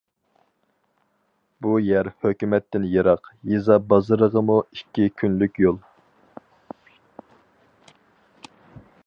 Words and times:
بۇ 1.65 1.73
يەر 1.87 2.09
ھۆكۈمەتتىن 2.25 2.87
يىراق، 2.93 3.29
يېزا 3.51 3.77
بازىرىغىمۇ 3.93 4.57
ئىككى 4.79 5.07
كۈنلۈك 5.21 5.63
يول. 5.67 5.79